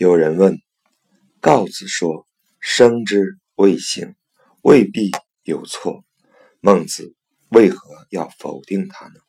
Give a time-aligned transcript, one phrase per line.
[0.00, 0.62] 有人问
[1.40, 2.26] ：“告子说
[2.58, 4.14] ‘生之谓性’，
[4.64, 5.10] 未必
[5.42, 6.02] 有错。
[6.60, 7.14] 孟子
[7.50, 9.20] 为何要否定他呢？”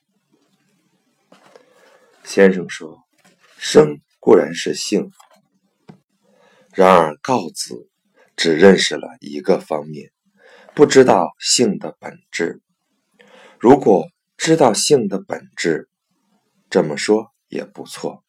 [2.24, 3.04] 先生说
[3.60, 5.12] ：“生固然是性，
[6.74, 7.90] 然而告子
[8.38, 10.14] 只认识了一个方面，
[10.74, 12.62] 不知道性的本质。
[13.60, 14.08] 如果
[14.38, 15.90] 知道性的本质，
[16.70, 18.24] 这么说也不错。”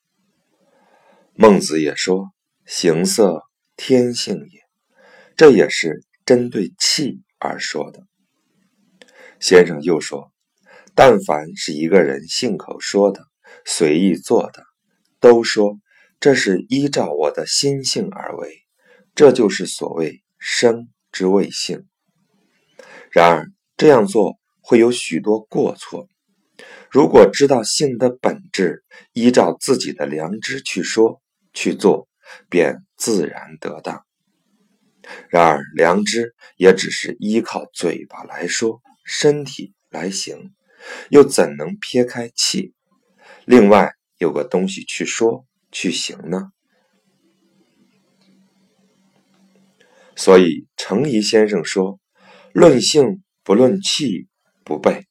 [1.34, 2.30] 孟子也说
[2.66, 3.42] ：“形色
[3.74, 4.60] 天性也。”
[5.34, 8.02] 这也是针对气而说的。
[9.40, 10.30] 先生又说
[10.94, 13.22] ：“但凡是一个人信口说的、
[13.64, 14.62] 随意做的，
[15.20, 15.78] 都说
[16.20, 18.62] 这是依照我的心性而为，
[19.14, 21.86] 这就是所谓生之谓性。
[23.10, 26.08] 然而这样做会有许多过错。
[26.90, 31.20] 如果知道性的本质，依照自己的良知去说。”
[31.52, 32.08] 去做，
[32.48, 34.04] 便自然得当。
[35.28, 40.54] 然而，良知也只是依靠嘴巴来说，身体来行，
[41.10, 42.72] 又怎能撇开气？
[43.44, 46.52] 另外有个东西去说去行呢？
[50.14, 51.98] 所以，程颐先生说
[52.54, 54.28] ：“论性不论气，
[54.62, 55.02] 不备；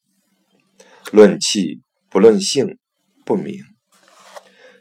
[1.11, 2.77] 论气不论性，
[3.25, 3.61] 不明。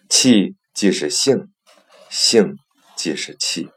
[0.08, 1.52] 气。”既是性，
[2.08, 2.56] 性
[2.96, 3.68] 即是气，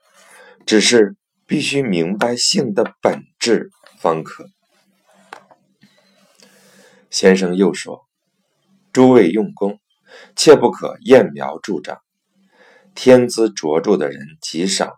[0.66, 4.46] 只是必须明白性的本质方可。
[7.10, 8.06] 先生又说
[8.94, 9.82] ：“诸位用功，
[10.38, 11.98] 切不可揠苗助长。
[12.96, 14.94] 天资卓著的人极少，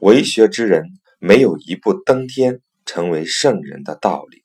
[0.00, 0.86] 为学之人
[1.20, 4.42] 没有一步登天成为圣人的道理，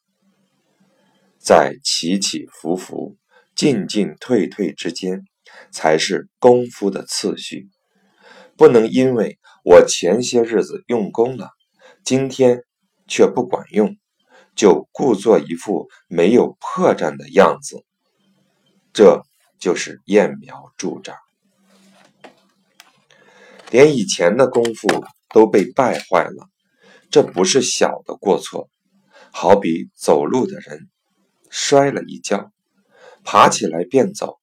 [1.40, 3.18] 在起起伏伏、
[3.56, 5.26] 进进退退之间。”
[5.72, 7.70] 才是功夫的次序，
[8.56, 11.50] 不能因为我前些日子用功了，
[12.04, 12.64] 今天
[13.08, 13.96] 却不管用，
[14.56, 17.84] 就故作一副没有破绽的样子，
[18.94, 19.24] 这
[19.60, 21.16] 就是揠苗助长，
[23.72, 24.88] 连以前的功夫
[25.30, 26.50] 都被败坏了，
[27.10, 28.70] 这不是小的过错。
[29.36, 30.92] 好比走路的人
[31.50, 32.52] 摔了一跤，
[33.24, 34.38] 爬起来便走。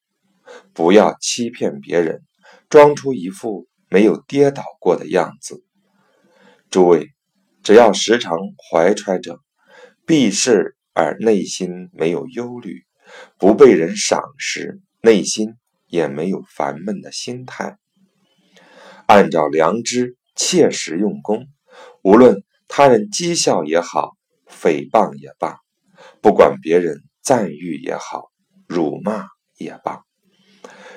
[0.72, 2.22] 不要欺骗别人，
[2.68, 5.64] 装出一副没有跌倒过的样子。
[6.70, 7.08] 诸位，
[7.62, 8.36] 只要时常
[8.70, 9.40] 怀揣着
[10.06, 12.84] 避世而内心没有忧虑，
[13.38, 15.56] 不被人赏识，内心
[15.86, 17.78] 也没有烦闷的心态，
[19.06, 21.46] 按照良知切实用功，
[22.02, 24.16] 无论他人讥笑也好，
[24.48, 25.58] 诽谤也罢，
[26.20, 28.30] 不管别人赞誉也好，
[28.68, 29.26] 辱骂
[29.58, 30.09] 也罢。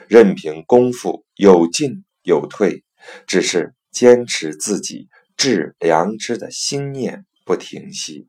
[0.08, 2.84] 任凭功夫有进有退，
[3.28, 8.28] 只是坚持自己致良知的心念不停息，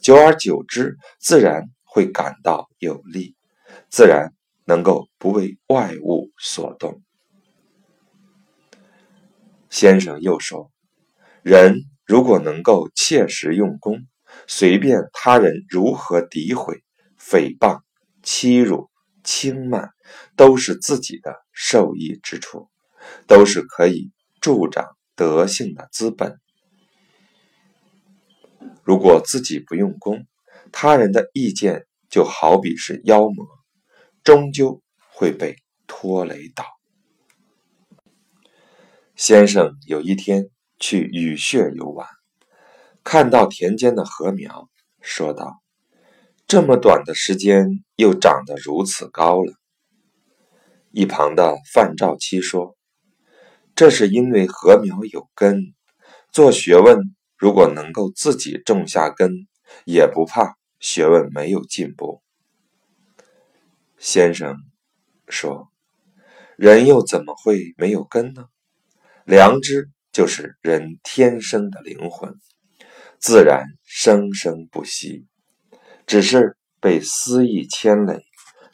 [0.00, 3.36] 久而久之，自然会感到有力，
[3.90, 4.32] 自然
[4.64, 7.02] 能够不为外物所动。
[9.70, 10.70] 先生又说，
[11.42, 14.06] 人如果能够切实用功，
[14.46, 16.82] 随便他人如何诋毁、
[17.18, 17.80] 诽谤、
[18.22, 18.87] 欺辱。
[19.28, 19.90] 轻慢
[20.36, 22.70] 都是自己的受益之处，
[23.26, 26.40] 都是可以助长德性的资本。
[28.82, 30.26] 如果自己不用功，
[30.72, 33.46] 他人的意见就好比是妖魔，
[34.24, 35.56] 终究会被
[35.86, 36.64] 拖累倒。
[39.14, 42.08] 先生有一天去雨穴游玩，
[43.04, 44.70] 看到田间的禾苗，
[45.02, 45.60] 说道。
[46.48, 49.52] 这么短的时间，又长得如此高了。
[50.90, 52.74] 一旁的范兆期说
[53.76, 55.74] ：“这是因为禾苗有根，
[56.32, 59.30] 做学问如果能够自己种下根，
[59.84, 62.22] 也不怕学问没有进步。”
[64.00, 64.56] 先生
[65.28, 65.68] 说
[66.56, 68.46] ：“人又怎么会没有根呢？
[69.26, 72.34] 良知就是人天生的灵魂，
[73.20, 75.26] 自然生生不息。”
[76.08, 78.24] 只是被私意牵累，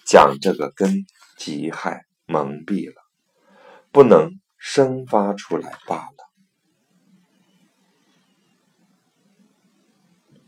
[0.06, 1.04] 将这个根
[1.36, 2.94] 极害蒙蔽了，
[3.90, 6.14] 不能生发出来罢了。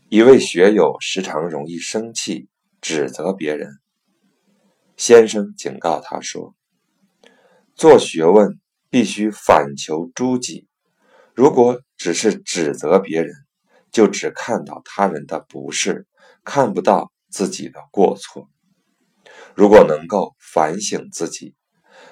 [0.07, 2.47] 一位学友时常容易生气，
[2.79, 3.69] 指责别人。
[4.95, 6.55] 先生警告他说
[7.75, 10.69] ：“做学问必须反求诸己，
[11.35, 13.33] 如果只是指责别人，
[13.91, 16.07] 就只看到他人的不是。”
[16.43, 18.49] 看不到自己的过错，
[19.55, 21.55] 如果能够反省自己，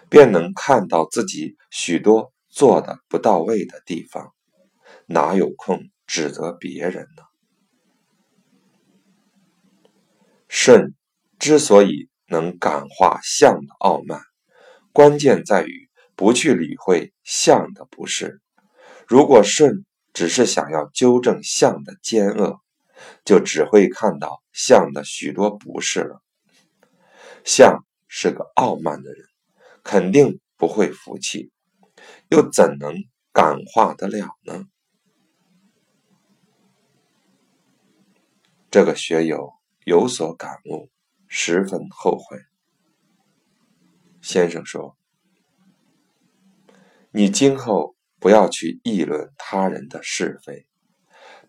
[0.10, 4.34] 便能看到自己许多做的不到位的地方，
[5.08, 7.24] 哪有空指责别人呢？
[10.48, 10.94] 舜
[11.38, 14.22] 之所以能感化象的傲慢，
[14.94, 18.42] 关键在于不去理会象的不是。
[19.08, 22.62] 如果舜只是想要纠正象的奸恶，
[23.24, 26.22] 就只会看到象的许多不是了。
[27.44, 29.28] 象是个傲慢的人，
[29.84, 31.52] 肯定不会服气，
[32.30, 32.94] 又怎能
[33.32, 34.66] 感化得了呢？
[38.72, 39.54] 这个学友
[39.86, 40.90] 有所感悟，
[41.28, 42.38] 十分后悔。
[44.22, 44.98] 先生说
[47.14, 50.68] ：“你今后不要去议论他人的是非，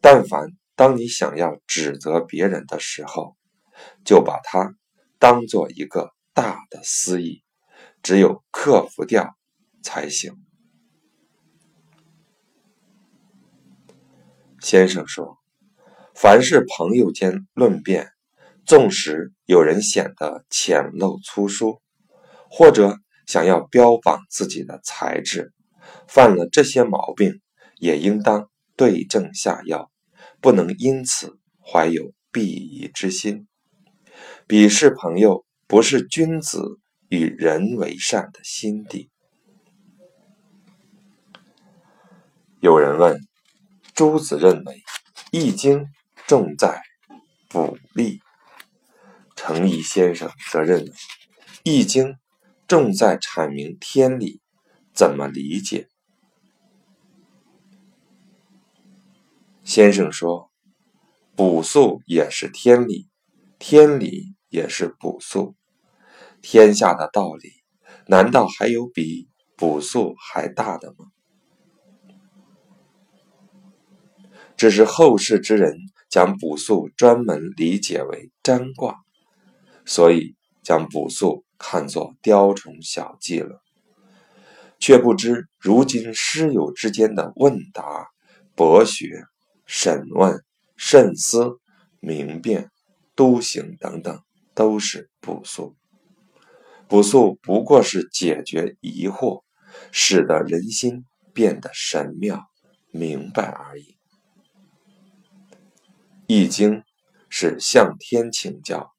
[0.00, 3.36] 但凡当你想要指责别人的时候，
[4.04, 4.76] 就把它。”
[5.18, 7.42] 当做一个大的私意，
[8.02, 9.34] 只有克服掉
[9.82, 10.34] 才行。
[14.60, 15.38] 先生说
[16.14, 18.10] ：“凡是朋友间论辩，
[18.66, 21.80] 纵使有人显得浅陋粗疏，
[22.50, 25.54] 或者想要标榜自己的才智，
[26.06, 27.40] 犯了这些毛病，
[27.78, 29.90] 也应当对症下药，
[30.46, 33.48] 不能因此怀有鄙夷之心。”
[34.46, 36.78] 鄙视朋友不是君子
[37.08, 39.10] 与人为善的心地。
[42.60, 43.18] 有人问：
[43.92, 44.74] 朱子认为
[45.32, 45.80] 《易经》
[46.28, 46.80] 重在
[47.48, 48.20] 补利，
[49.34, 50.86] 程颐先生则认为
[51.64, 52.04] 《易经》
[52.68, 54.40] 重在阐明天理，
[54.94, 55.88] 怎么理解？
[59.66, 60.50] 先生说：
[61.36, 63.10] 卜素也是天理，
[63.58, 64.34] 天理。
[64.48, 65.56] 也是卜素，
[66.40, 67.50] 天下的道理，
[68.06, 71.06] 难道还有比卜素还大的吗？
[74.56, 75.76] 只是后世之人
[76.08, 78.96] 将卜素专门理解为占卦，
[79.84, 83.60] 所以将卜素看作雕虫小技了，
[84.78, 88.08] 却不知如今师友之间的问答、
[88.54, 89.24] 博学、
[89.66, 90.42] 审问、
[90.76, 91.58] 慎思、
[92.00, 92.70] 明辨、
[93.14, 94.20] 笃行等等。
[94.54, 95.76] 都是补素，
[96.88, 99.42] 补素不过是解决疑惑，
[99.92, 101.04] 使得人心
[101.34, 102.42] 变得神妙
[102.90, 103.98] 明白而已。
[106.26, 106.82] 易经
[107.28, 108.92] 是向天请教，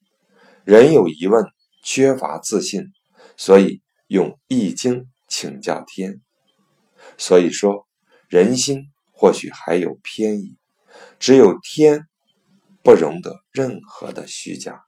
[0.63, 1.43] 人有疑问，
[1.83, 2.83] 缺乏自信，
[3.35, 6.21] 所以用易经请教天。
[7.17, 7.87] 所以说，
[8.29, 10.55] 人心或许还有偏移，
[11.17, 12.07] 只有天
[12.83, 14.83] 不容得任何的虚假。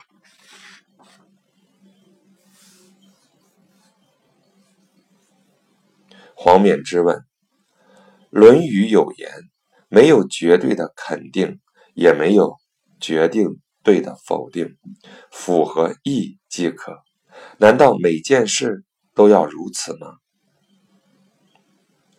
[6.36, 7.18] 黄冕之问，
[8.30, 9.30] 《论语》有言
[9.90, 11.60] ：“没有绝对的肯定，
[11.96, 12.56] 也没有
[13.02, 14.78] 决定对的否定，
[15.31, 17.02] 符合意即可。”
[17.58, 18.86] 难道每件事
[19.16, 20.18] 都要如此吗？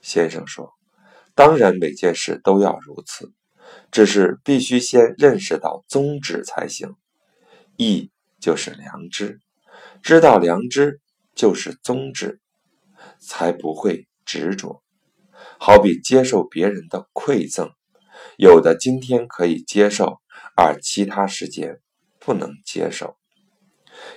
[0.03, 0.75] 先生说
[1.35, 3.33] ：“当然，每件事都要如此，
[3.91, 6.95] 只是必须先认识到宗旨才行。
[7.77, 8.11] 义
[8.41, 9.41] 就是良知，
[10.03, 11.01] 知道良知
[11.35, 12.41] 就是宗旨，
[13.19, 14.81] 才不会。”执着，
[15.59, 17.73] 好比接受别人的馈赠，
[18.37, 20.21] 有的今天可以接受，
[20.55, 21.81] 而其他时间
[22.21, 23.17] 不能接受；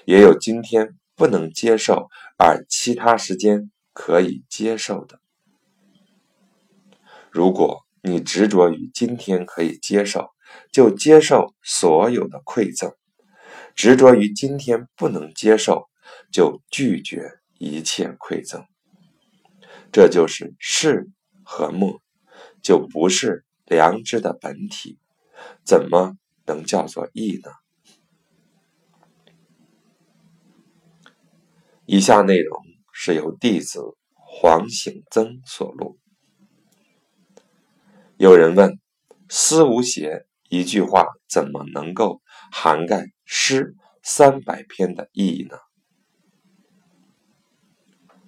[0.05, 5.19] 也有今天不能接受，而其他时间可以接受的。
[7.33, 10.29] 如果你执着于今天可以接受，
[10.71, 12.91] 就接受所有的馈赠；
[13.73, 15.89] 执着于今天不能接受，
[16.31, 18.63] 就拒绝一切馈赠。
[19.91, 21.09] 这就是是
[21.43, 22.03] 和默，
[22.61, 24.99] 就不是良知的本体，
[25.65, 27.49] 怎么能叫做义呢？
[31.87, 32.61] 以下内容
[32.91, 33.79] 是由弟子
[34.13, 35.97] 黄醒曾所录。
[38.23, 38.79] 有人问
[39.27, 42.21] ：“思无邪”一句话怎么能够
[42.53, 45.57] 涵盖诗三百篇的意义呢？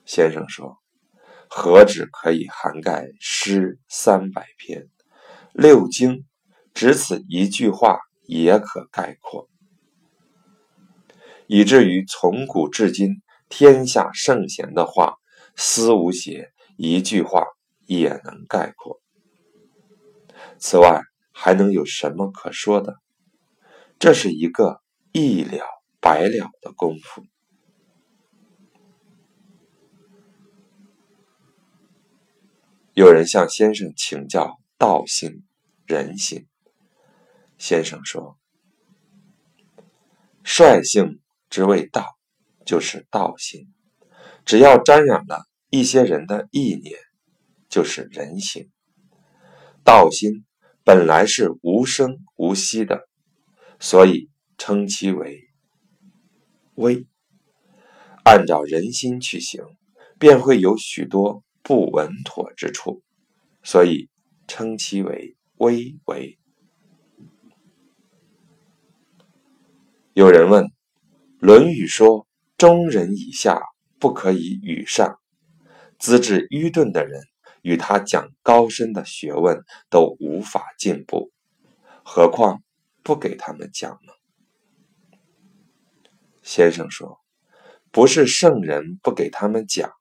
[0.03, 0.77] 先生说。
[1.47, 4.89] 何止可以涵盖诗三百篇，
[5.53, 6.25] 六经
[6.73, 9.47] 只此一句话也可概括，
[11.47, 15.15] 以至于从古至今天下圣贤的话，
[15.55, 17.45] 思无邪一句话
[17.85, 18.99] 也能概括。
[20.57, 22.95] 此外还能有什么可说的？
[23.97, 24.81] 这是一个
[25.11, 25.65] 一了
[25.99, 27.23] 百了的功夫。
[32.93, 35.43] 有人向先生请教道心、
[35.85, 36.47] 人性。
[37.57, 38.37] 先生说
[40.43, 41.19] ：“率性
[41.49, 42.05] 之谓道，
[42.65, 43.63] 就是道心；
[44.45, 46.97] 只要沾染了一些人的意念，
[47.69, 48.71] 就是人性。
[49.83, 50.44] 道心
[50.85, 53.09] 本来是无声无息的，
[53.81, 55.49] 所以称其为
[56.75, 57.05] 微。
[58.23, 59.61] 按照人心去行，
[60.17, 63.01] 便会有许多。”不稳妥之处，
[63.63, 64.07] 所以
[64.47, 66.37] 称其为微为。
[70.13, 70.65] 有人问，
[71.39, 73.59] 《论语》说：“中人以下
[73.97, 75.19] 不可以与上。”
[75.97, 77.19] 资质愚钝的人
[77.65, 81.31] 与他讲高深的学问都无法进步，
[82.05, 82.61] 何况
[83.03, 84.13] 不给他们讲呢？
[86.43, 87.19] 先生说
[87.91, 89.91] ：“不是圣人不给他们讲，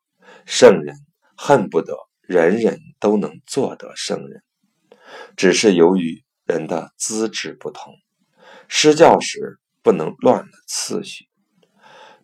[0.46, 0.94] 圣人。”
[1.36, 4.44] 恨不得人人都能做得圣人，
[5.36, 7.92] 只是由于人的资质不同，
[8.68, 11.26] 施教时不能乱了次序。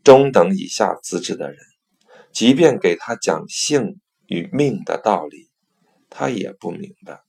[0.04, 1.58] 中等以下资质的人，
[2.32, 5.50] 即便给他讲性与命的道理，
[6.08, 7.20] 他也不明白，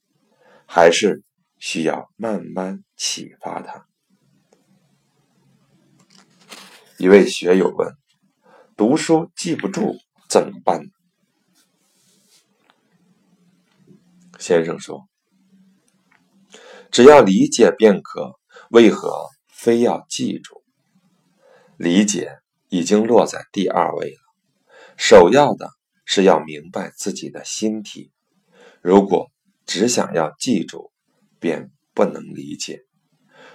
[0.67, 1.23] 还是
[1.57, 3.87] 需要慢慢启发他。
[6.99, 7.97] 一位学友问
[8.77, 9.95] ：“读书记不住
[10.29, 10.83] 怎么办？”
[14.37, 15.07] 先生说
[16.91, 18.39] ：“只要理解便可，
[18.69, 20.61] 为何非要记住？
[21.77, 22.37] 理解
[22.69, 24.19] 已经落在第二位了。
[24.97, 25.71] 首要的
[26.13, 28.11] 是要明白自己的心体。
[28.81, 29.31] 如果
[29.65, 30.91] 只想要记住，
[31.39, 32.79] 便不能理解；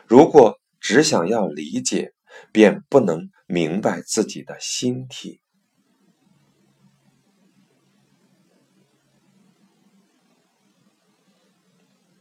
[0.06, 2.14] 如果只想要理解，
[2.52, 5.42] 便不能明白自己的心体。”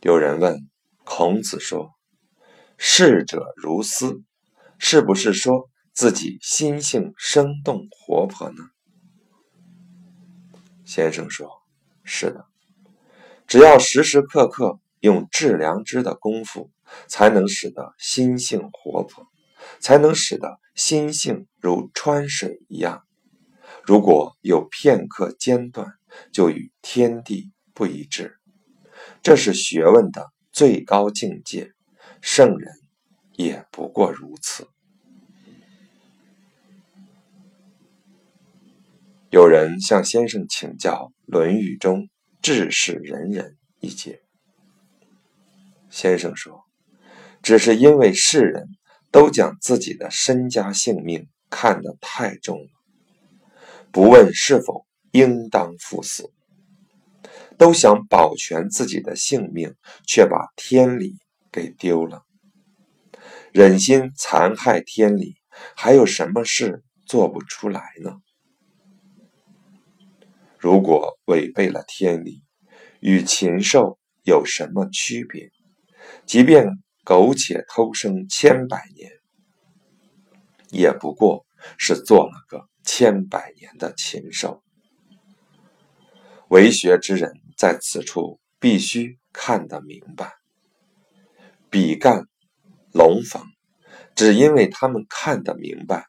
[0.04, 0.70] 有人问
[1.06, 1.92] 孔子说
[2.78, 4.22] ：“逝者如斯，
[4.80, 8.58] 是不是说自己心性生动活泼呢？”
[10.86, 11.50] 先生说
[12.06, 12.46] ：“是的，
[13.48, 16.72] 只要时时刻刻用致良知的功夫，
[17.08, 19.28] 才能使得心性活泼，
[19.80, 23.04] 才能使得心性如川水一样。
[23.84, 25.88] 如果有片刻间断，
[26.32, 28.38] 就与天地不一致。”
[29.22, 31.74] 这是学问的最高境界，
[32.22, 32.72] 圣人
[33.34, 34.68] 也不过如此。
[39.36, 42.08] 有人向先生请教《论语》中
[42.42, 44.22] “治世仁人”一节，
[45.90, 46.64] 先生说
[47.44, 48.66] ：“只是因为世人
[49.12, 52.70] 都将自己的身家性命看得太重了，
[53.92, 56.32] 不问是否应当赴死。”
[57.60, 59.76] 都想保全自己的性命，
[60.08, 61.18] 却把天理
[61.52, 62.24] 给丢了。
[63.52, 65.36] 忍心残害天理，
[65.76, 68.14] 还有什么事做不出来呢？
[70.66, 72.42] 如果违背了天理，
[73.00, 75.52] 与禽兽有什么区别？
[76.26, 76.66] 即便
[77.04, 79.12] 苟且偷生千百年，
[80.72, 81.46] 也不过
[81.78, 84.64] 是做了个千百年的禽兽。
[86.50, 87.32] 为学之人。
[87.56, 90.34] 在此处必须看得明白，
[91.70, 92.26] 比干、
[92.92, 93.42] 龙逢，
[94.14, 96.06] 只因为他们看得明白，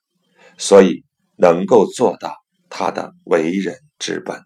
[0.59, 1.05] 所以
[1.37, 2.35] 能够做到
[2.79, 4.45] 他的为人之本。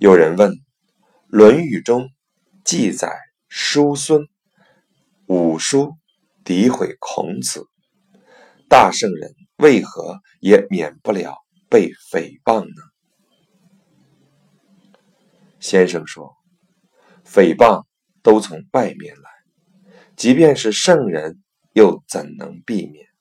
[0.00, 0.50] 有人问，
[1.28, 2.08] 《论语》中
[2.64, 3.16] 记载
[3.48, 4.26] 叔孙
[5.26, 5.92] 五叔
[6.44, 7.64] 诋毁孔子，
[8.68, 11.36] 大圣人为何也免不了？
[11.70, 12.82] 被诽谤呢？
[15.60, 16.34] 先生说，
[17.24, 17.84] 诽谤
[18.20, 19.30] 都从外面来，
[20.16, 21.40] 即便是圣人，
[21.72, 23.11] 又怎能避免？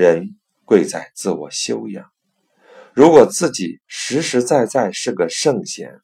[0.00, 2.08] 人贵在自我修养。
[2.94, 6.00] 如果自己实实在在是个圣贤，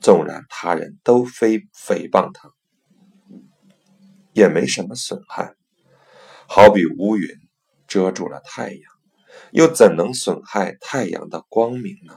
[0.00, 2.52] 纵然他人都非诽谤他，
[4.32, 5.56] 也没什么损害。
[6.48, 7.28] 好比乌云
[7.88, 8.82] 遮住了太阳。
[9.50, 12.16] 又怎能损害太阳的光明呢？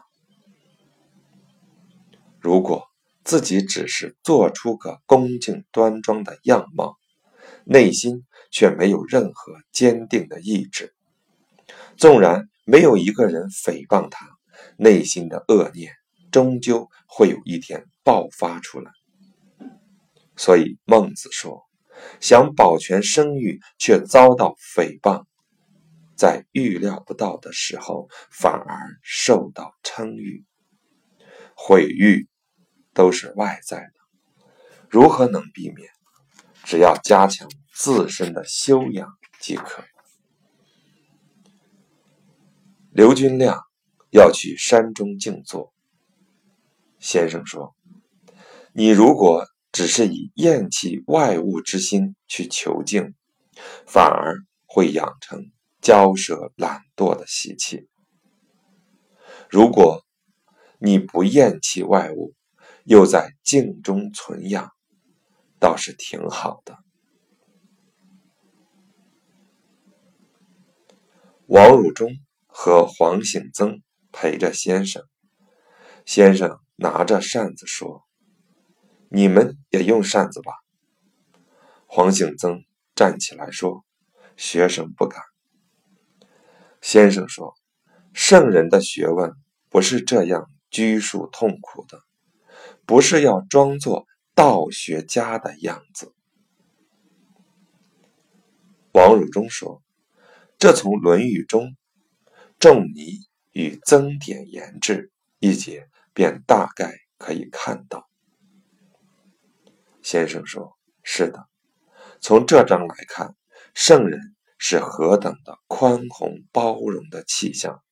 [2.40, 2.84] 如果
[3.24, 6.98] 自己只是做出个恭敬端庄的样貌，
[7.64, 10.96] 内心却没有任何坚定的意志，
[11.98, 14.30] 纵然没有一个人诽谤他，
[14.78, 15.92] 内心的恶念
[16.32, 18.94] 终究会有一天爆发出来。
[20.38, 21.66] 所以孟子说
[22.22, 25.26] ：“想保全声誉，却遭到诽谤，
[26.16, 30.46] 在预料不到的时候反而受到称誉、
[31.58, 32.30] 毁誉，
[32.94, 34.46] 都是外在的，
[34.90, 35.90] 如何能避免？
[36.64, 39.84] 只要加强自身的修养即可。
[42.94, 43.60] 刘君亮
[44.12, 45.74] 要去山中静坐，
[47.00, 47.76] 先生说
[48.72, 53.14] ：“你如果只是以厌弃外物之心去求静，
[53.86, 55.52] 反而会养成
[55.82, 57.90] 骄奢懒惰的习气。
[59.50, 60.06] 如果
[60.80, 62.34] 你不厌弃外物，
[62.86, 64.72] 又在静中存养。”
[65.60, 66.85] 倒是挺好的。
[71.48, 72.12] 王汝中
[72.48, 75.04] 和黄醒增陪着先生，
[76.06, 78.04] 先生拿着扇子说
[79.10, 80.54] ：“你们也用扇子吧。”
[81.86, 82.64] 黄醒增
[82.96, 83.86] 站起来说
[84.38, 85.22] ：“学生不敢。”
[86.82, 87.54] 先生说
[88.14, 89.34] ：“圣人的学问
[89.70, 92.02] 不是这样拘束痛苦的，
[92.86, 96.14] 不是要装作。”道学家的样子，
[98.92, 99.82] 王汝中说
[100.66, 101.76] ：“这从《论语》中
[102.58, 103.20] ‘仲尼
[103.52, 108.10] 与曾点言志’一节便大概可以看到。”
[110.02, 111.48] 先生说：“是的，
[112.20, 113.36] 从这章来看，
[113.76, 114.20] 圣人
[114.58, 117.84] 是何等的宽宏包容的气象。”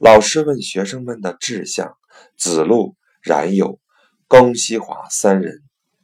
[0.00, 1.96] 老师问学生们的志向，
[2.36, 3.80] 子路冉有。
[4.28, 5.62] 公西华三人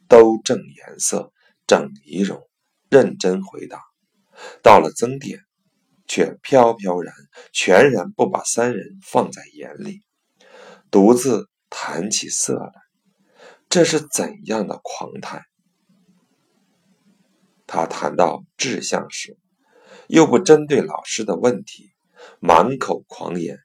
[0.09, 1.35] 都正颜色、
[1.66, 2.49] 整仪容，
[2.88, 3.83] 认真回答。
[4.62, 5.40] 到了曾点，
[6.07, 7.15] 却飘飘然，
[7.53, 10.03] 全然不把三人放在眼里，
[10.91, 12.73] 独自谈起色来。
[13.69, 15.45] 这是怎样的狂态？
[17.67, 19.37] 他谈到志向时，
[20.07, 21.91] 又不针对老师的问题，
[22.41, 23.59] 满口狂言。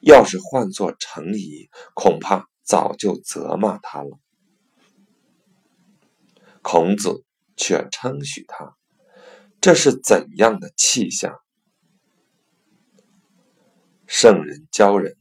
[0.00, 2.48] 要是换做程颐，恐怕。
[2.62, 4.20] 早就责骂他了，
[6.62, 7.24] 孔子
[7.56, 8.76] 却称许他，
[9.60, 11.34] 这是怎样的气象？
[14.12, 15.16] 圣人教人，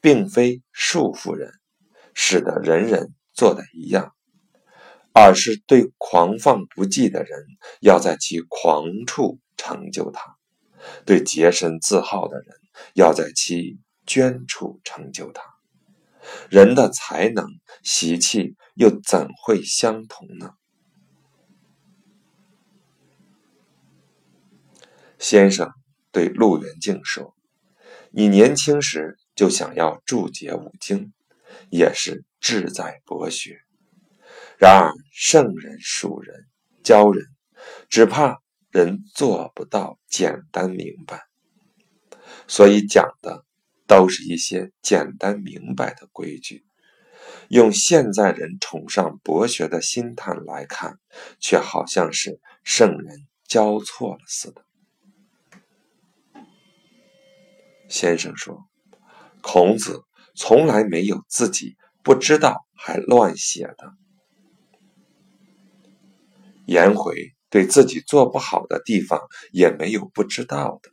[0.00, 1.52] 并非束缚人，
[2.14, 4.14] 使得人人做的一样，
[5.12, 7.44] 而是对狂放不羁的人，
[7.82, 10.22] 要在其狂处成就他；
[11.04, 12.56] 对洁身自好的人，
[12.94, 15.42] 要在其捐处成就他。
[16.48, 17.46] 人的才能、
[17.82, 20.54] 习气又怎会相同呢？
[25.18, 25.70] 先生
[26.10, 27.35] 对陆元敬说
[28.16, 31.12] ：“你年轻时就想要注解五经，
[31.68, 33.60] 也是志在博学。
[34.58, 36.46] 然而圣人属人
[36.82, 37.26] 教人，
[37.90, 41.24] 只怕人做不到简单明白，
[42.48, 43.44] 所以讲的。”
[43.88, 46.64] 都是一些简单明白的规矩，
[47.48, 50.98] 用现在人崇尚博学的心态来看，
[51.38, 54.65] 却好像是圣人教错了似的。
[57.88, 58.66] 先生说，
[59.40, 60.02] 孔子
[60.34, 63.94] 从来没有自己不知道还乱写的，
[66.66, 67.14] 颜回
[67.50, 69.20] 对自己做不好的地方
[69.52, 70.90] 也没有不知道的，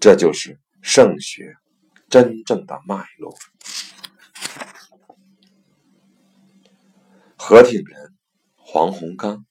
[0.00, 1.56] 这就是圣学。
[2.10, 3.32] 真正的脉络。
[7.36, 8.12] 何挺仁、
[8.56, 9.46] 黄洪刚、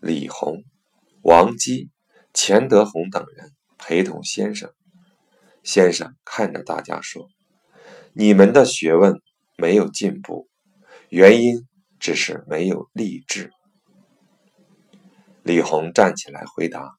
[0.00, 0.64] 李洪、
[1.20, 1.90] 王基、
[2.32, 4.72] 钱德洪等人陪同先生。
[5.68, 7.28] 先生看着大家说
[8.16, 9.20] ：“你们的学问
[9.58, 10.48] 没有进步，
[11.10, 11.66] 原因
[12.00, 13.50] 只是没有立志。”
[15.44, 16.96] 李红站起来回答：“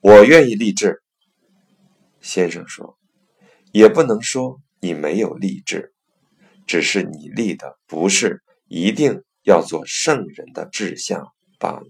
[0.00, 1.02] 我愿意立志。”
[2.22, 2.96] 先生说。
[3.72, 5.94] 也不能说你没有立志，
[6.66, 11.26] 只是你立的不是一定要做圣人的志向
[11.58, 11.86] 罢了。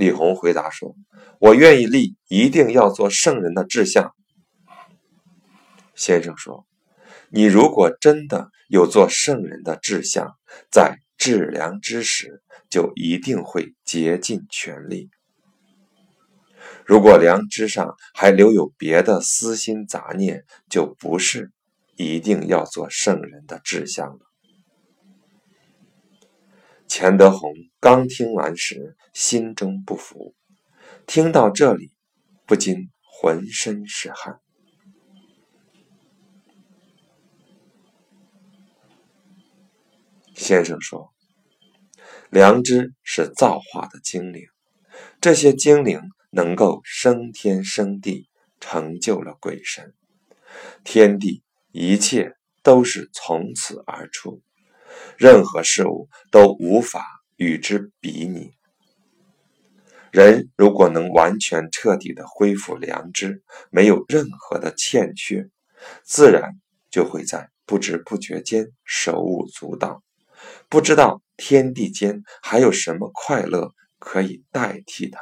[0.00, 0.96] 李红回答说
[1.38, 4.14] ：“我愿意立一定要做圣人的志向。”
[5.94, 6.64] 先生说
[7.28, 10.38] ：“你如果真的有做圣人的志向，
[10.72, 15.10] 在致良知时，就一定会竭尽全力。”
[16.86, 21.52] 如果良知上还留有别的私心杂念，就不是
[21.96, 24.29] 一定要做圣人的志向了。
[26.90, 30.34] 钱德洪刚听完时，心中不服，
[31.06, 31.92] 听到这里，
[32.46, 34.40] 不禁浑身是汗。
[40.34, 41.14] 先生说
[42.28, 44.42] ：“良知是造化的精灵，
[45.20, 46.00] 这些精灵。”
[46.32, 48.28] 能够升天升地，
[48.60, 49.94] 成就了鬼神。
[50.84, 54.40] 天地一切都是从此而出，
[55.16, 57.04] 任何事物都无法
[57.36, 58.52] 与之比拟。
[60.10, 65.48] 人如果能完全彻底的恢复良知，没有任何的欠缺，
[66.02, 66.58] 自然
[66.90, 70.02] 就会在不知不觉间手舞足蹈，
[70.68, 75.20] 不知道天地间还有什么快乐可以代替它。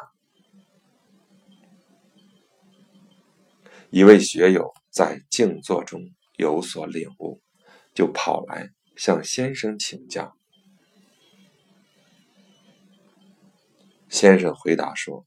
[3.90, 6.00] 一位学友在静坐中
[6.36, 7.40] 有所领悟，
[7.94, 10.36] 就跑来向先生请教。
[14.08, 15.24] 先生回答说：“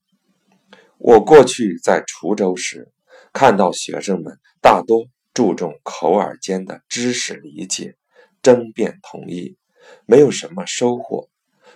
[0.99, 2.91] 我过去在滁州时，
[3.31, 7.95] 看到学生们大多注重口耳间的知识理解，
[8.41, 9.55] 争辩同意，
[10.05, 11.29] 没有什么收获，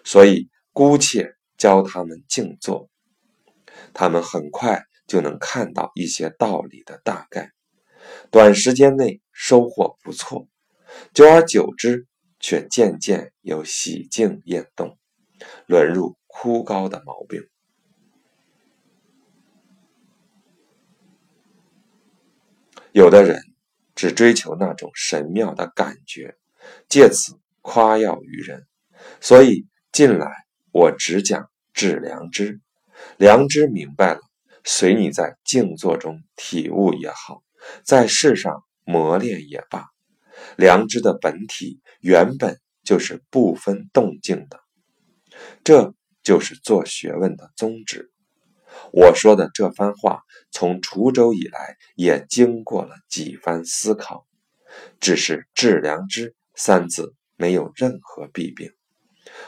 [0.04, 2.90] 所以姑且教他们静坐。
[3.94, 7.54] 他们很快就能看到一些道理的大概，
[8.32, 10.50] 短时间内收获不错，
[11.14, 12.08] 久而久之，
[12.40, 14.98] 却渐渐有喜静厌动，
[15.68, 17.48] 沦入。”枯槁的毛病，
[22.92, 23.42] 有的人
[23.96, 26.36] 只追求那种神妙的感觉，
[26.90, 28.68] 借此夸耀于人。
[29.22, 30.30] 所以近来
[30.74, 32.60] 我只讲治良知，
[33.18, 34.20] 良知明白了，
[34.66, 37.44] 随你在静坐中体悟也好，
[37.86, 39.86] 在世上磨练也罢，
[40.58, 44.60] 良知的本体原本就是不分动静的，
[45.64, 45.94] 这。
[46.26, 48.12] 就是做学问的宗旨。
[48.92, 54.26] 我说的这番话，从滁州以来也经过了几番思考，
[55.00, 58.72] 只是“治良知”三字没有任何弊病，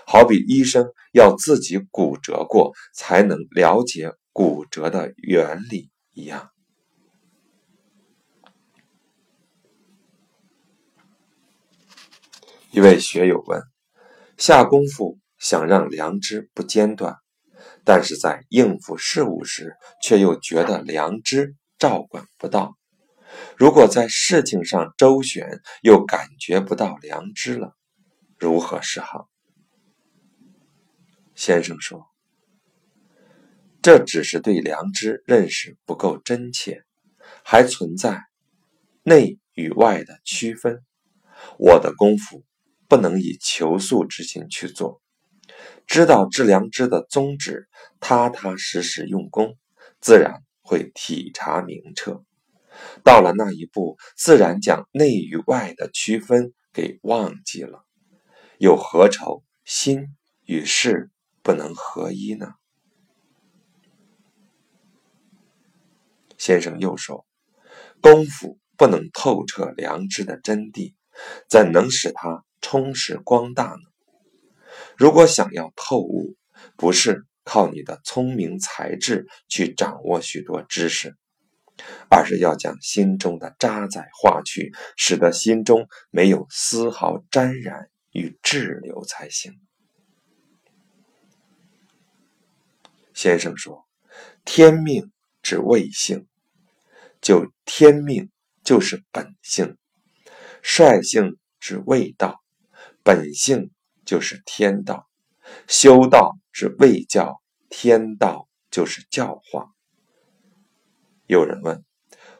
[0.06, 6.52] 好比医生要自己骨折过才能了解骨折的原理一样。
[12.71, 13.62] 一位学友问
[14.38, 17.15] ：“下功夫？”想让良知不间断，
[17.86, 22.75] 但是在应付事物时，却又觉得良知照管不到。
[23.56, 27.75] 如果在事情上周旋，又感觉不到良知了，
[28.39, 29.30] 如何是好？
[31.36, 32.08] 先生说
[33.84, 36.84] ：“这只是对良知认识不够真切，
[37.43, 38.23] 还存在
[39.03, 40.84] 内与外的区分。
[41.60, 42.43] 我的功夫
[42.88, 45.02] 不能以求速之心去做。”
[45.88, 47.67] 知道致良知的宗旨，
[48.00, 49.58] 踏踏实实用功，
[50.02, 52.23] 自然会体察明澈。
[53.04, 57.86] 到了那一步，自然将内与外的区分给忘记了，
[58.60, 60.08] 又何愁心
[60.45, 61.10] 与事
[61.41, 62.54] 不能合一呢？
[66.38, 67.26] 先生又说
[68.00, 70.93] ：“功夫不能透彻良知的真谛，
[71.50, 73.82] 怎能使它充实光大呢？”
[74.98, 76.36] 如果想要透悟，
[76.76, 81.15] 不是靠你的聪明才智去掌握许多知识，
[82.10, 89.54] 而是要将心中的渣滓化去，使得心中没有丝毫沾染与滞留才行。
[93.13, 93.86] 先生说
[94.46, 96.28] ：“天命之谓性，
[97.22, 98.30] 就天命
[98.63, 99.76] 就是本性；
[100.62, 102.39] 率性之谓道，
[103.08, 103.72] 本性。”
[104.08, 105.06] 就是天道，
[105.67, 109.67] 修道之谓教，天道就是教化。
[111.26, 111.84] 有人问，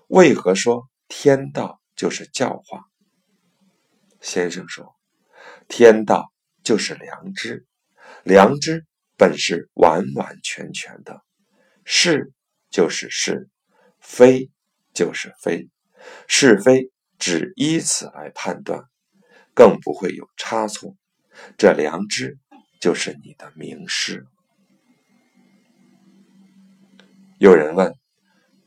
[0.08, 2.86] 为何说天道就是教化？
[4.22, 4.96] 先生说，
[5.68, 6.32] 天道
[6.64, 7.66] 就是良知，
[8.24, 8.86] 良知
[9.18, 11.22] 本是完完全全的，
[11.84, 12.32] 是
[12.70, 13.50] 就是是，
[14.00, 14.50] 非
[14.94, 15.70] 就是非，
[16.30, 18.86] 是非只依此来判断，
[19.58, 20.96] 更不会有差错。
[21.58, 22.38] 这良知
[22.80, 24.28] 就是你的名师。
[27.40, 27.92] 有人问：“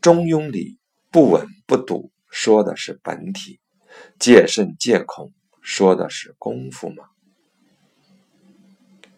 [0.03, 0.81] 中庸里
[1.12, 3.61] 不稳不笃说的是本体，
[4.18, 7.05] 戒慎戒恐说的是功夫吗？”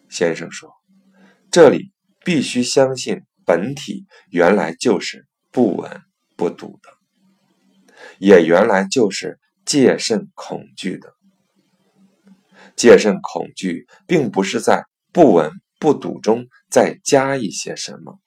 [0.09, 0.71] 先生说
[1.49, 1.91] ：“这里
[2.23, 6.03] 必须相信本体原来就是不稳
[6.35, 6.89] 不笃的，
[8.19, 11.15] 也原来就是戒慎恐惧的。”
[12.75, 18.19] 戒慎恐惧，并不是在不闻不睹中再加一些什么。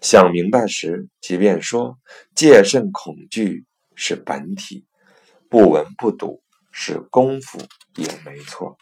[0.00, 1.98] 想明白时，即便说
[2.34, 4.86] 戒慎恐惧是本体，
[5.48, 7.58] 不闻不睹是功夫，
[7.96, 8.76] 也没错。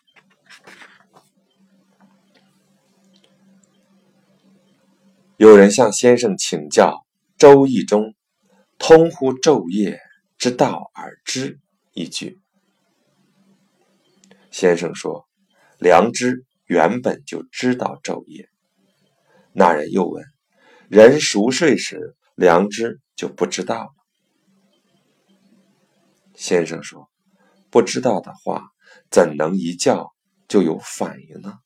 [5.36, 6.90] 有人向先生请教
[7.38, 8.14] 《周易》中
[8.78, 9.98] “通乎昼夜
[10.38, 11.58] 之道而知”
[11.92, 12.43] 一句。
[14.54, 15.26] 先生说
[15.82, 18.48] ：“良知原本就知道昼夜。”
[19.52, 20.24] 那人又问
[20.88, 23.90] ：“人熟睡时，良知就不知道了？”
[26.38, 27.10] 先生说
[27.68, 28.68] ：“不知道的话，
[29.10, 30.12] 怎能一觉
[30.46, 31.58] 就有反应呢？”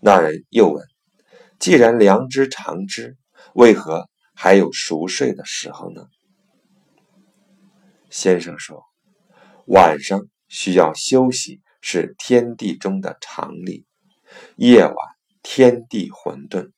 [0.00, 0.86] 那人又问
[1.60, 3.18] ：“既然良知常知，
[3.52, 6.06] 为何还有熟睡的时候呢？”
[8.08, 8.82] 先生说
[9.68, 13.84] ：“晚上。”需要休息是天地中的常理。
[14.54, 14.96] 夜晚
[15.42, 16.70] 天地混沌，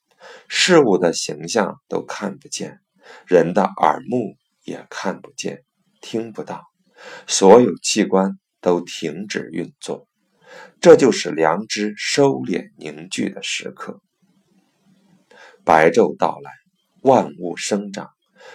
[0.49, 2.81] 事物的形象都看不见，
[3.27, 5.63] 人的耳目也看不见，
[6.01, 6.65] 听不到，
[7.27, 10.09] 所有器官都停止运作，
[10.81, 14.01] 这就是良知收敛凝聚的时刻。
[15.67, 16.51] 白昼到来，
[17.03, 18.09] 万物生长，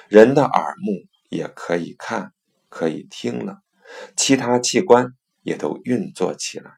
[0.10, 0.94] 人的耳目
[1.30, 2.34] 也可以看，
[2.70, 3.60] 可以听了。
[4.16, 6.72] 其他器官也都运作起来，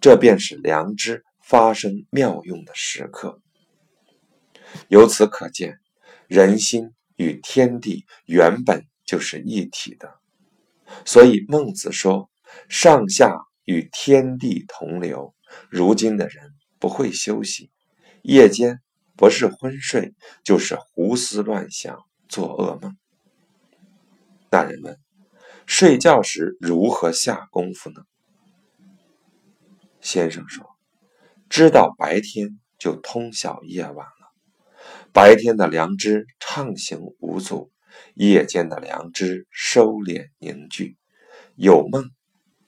[0.00, 3.40] 这便是良知发生妙用的时刻。
[4.88, 5.78] 由此可见，
[6.26, 10.14] 人心与天地原本就是一体的。
[11.04, 12.30] 所以孟子说
[12.68, 15.34] ：“上下与天地同流。”
[15.70, 17.70] 如今的人不会休息，
[18.22, 18.80] 夜间
[19.16, 22.96] 不是昏睡，就是胡思乱想，做噩梦。
[24.50, 25.05] 那人们。
[25.66, 28.02] 睡觉时如何下功夫呢？
[30.00, 30.64] 先生说
[31.50, 34.32] ：“知道白天就通晓夜晚了。
[35.12, 37.72] 白天的良知畅行无阻，
[38.14, 40.96] 夜间的良知收敛凝聚。
[41.56, 42.10] 有梦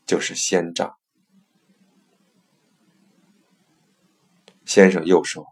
[0.05, 0.97] 就是先兆。”
[4.67, 5.47] 先生又说：“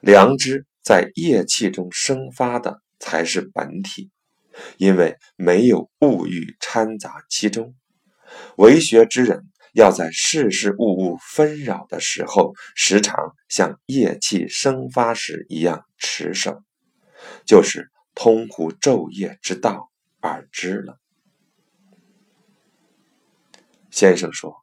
[0.00, 4.10] 良知在夜气中生发的才是本体。”
[4.76, 7.74] 因为没有物欲掺杂其中，
[8.56, 9.44] 为学之人
[9.74, 16.62] 要在事事物物纷扰的时候，时常像夜气生发时一样持守，
[17.44, 20.98] 就是通乎昼夜之道而知了。
[23.90, 24.54] 先生说，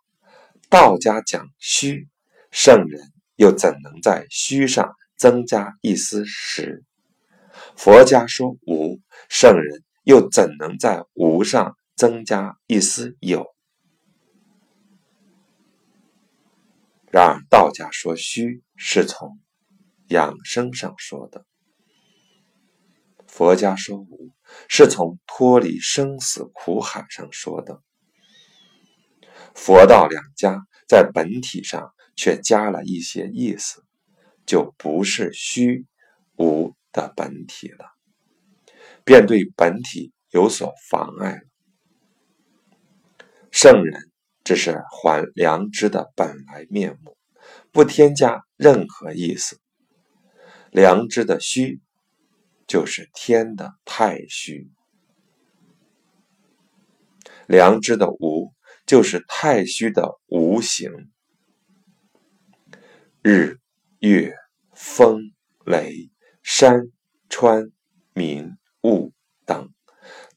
[0.70, 2.08] 道家讲虚，
[2.52, 3.02] 圣人
[3.36, 6.84] 又怎能在虚上增加一丝实？
[7.76, 9.84] 佛家说无，圣人。
[10.08, 13.46] 又怎能在无上增加一丝有？
[17.12, 19.38] 然而道家说虚是从
[20.08, 21.46] 养生上说的，
[23.28, 24.32] 佛家说无
[24.70, 27.84] 是从脱离生死苦海上说的。
[29.54, 33.84] 佛道两家在本体上却加了一些意思，
[34.46, 35.86] 就不是虚
[36.38, 37.97] 无的本体了。
[39.08, 41.42] 便对本体有所妨碍了。
[43.52, 44.12] 圣人
[44.44, 47.18] 只是还良知的本来面目，
[47.72, 49.62] 不添加任何意思。
[50.72, 51.80] 良知的虚，
[52.68, 54.68] 就是天的太虚；
[57.48, 58.52] 良知的无，
[58.86, 60.92] 就是太虚的无形。
[63.24, 63.56] 日、
[64.00, 64.36] 月、
[64.76, 65.32] 风、
[65.64, 66.12] 雷、
[66.44, 66.92] 山、
[67.30, 67.72] 川、
[68.14, 68.58] 民。
[68.88, 69.14] 物
[69.46, 69.74] 等，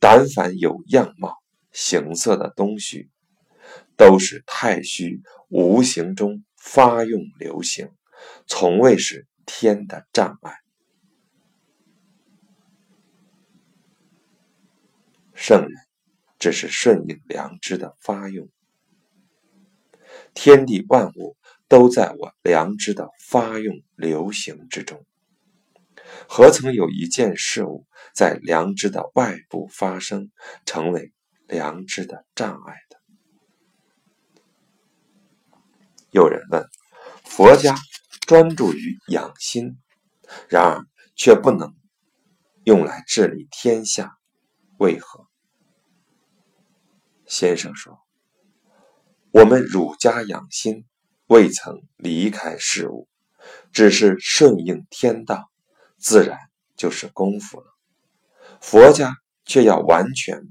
[0.00, 1.36] 但凡有样貌、
[1.70, 3.08] 形色的东西，
[3.96, 7.90] 都是太虚无形中发用流行，
[8.46, 10.54] 从未是天的障碍。
[15.32, 15.70] 圣人
[16.38, 18.48] 只是顺应良知的发用，
[20.34, 21.36] 天地万物
[21.68, 25.06] 都在我良知的发用流行之中。
[26.28, 30.30] 何曾有一件事物在良知的外部发生，
[30.64, 31.12] 成为
[31.46, 33.00] 良知的障碍的？
[36.10, 36.68] 有人问：
[37.24, 37.76] 佛家
[38.26, 39.78] 专注于养心，
[40.48, 41.74] 然而却不能
[42.64, 44.16] 用来治理天下，
[44.78, 45.26] 为何？
[47.26, 48.00] 先生说：
[49.32, 50.84] 我们儒家养心，
[51.26, 53.08] 未曾离开事物，
[53.72, 55.49] 只是顺应天道。
[56.00, 56.38] 自然
[56.76, 57.66] 就是功夫了。
[58.60, 60.42] 佛家却要完全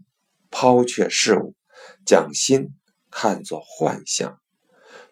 [0.51, 1.55] 抛却事物，
[2.05, 2.75] 将心
[3.11, 4.39] 看作幻象，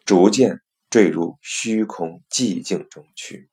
[0.05, 3.49] 逐渐坠入虚空寂静中去，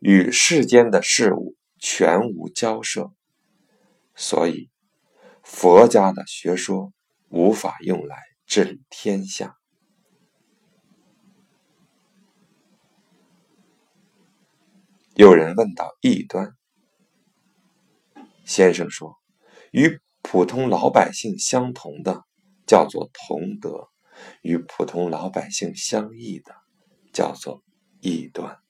[0.00, 3.12] 与世间的事物全无交涉。
[4.14, 4.70] 所以，
[5.42, 6.92] 佛家的学说
[7.28, 9.57] 无法用来治理天下。
[15.18, 16.54] 有人问到异端，
[18.44, 19.16] 先生说
[19.72, 22.22] ：“与普通老百姓相同的
[22.68, 23.88] 叫做同德，
[24.42, 26.54] 与普通老百姓相异的
[27.12, 27.64] 叫做
[28.00, 28.60] 异端。”